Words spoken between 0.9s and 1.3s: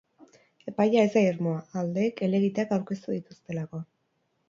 ez da